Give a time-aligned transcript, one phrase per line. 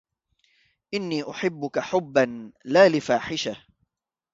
[0.93, 3.57] إني أحبك حبا لا لفاحشة